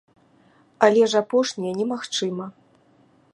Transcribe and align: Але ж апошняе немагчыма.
Але 0.87 1.03
ж 1.11 1.21
апошняе 1.25 1.73
немагчыма. 1.83 2.47